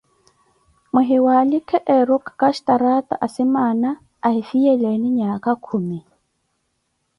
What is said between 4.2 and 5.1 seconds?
ahifiyeleeni